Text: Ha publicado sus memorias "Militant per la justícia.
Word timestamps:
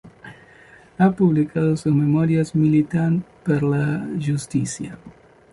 Ha 0.97 1.11
publicado 1.11 1.77
sus 1.77 1.93
memorias 1.93 2.55
"Militant 2.55 3.21
per 3.43 3.61
la 3.61 4.03
justícia. 4.19 4.97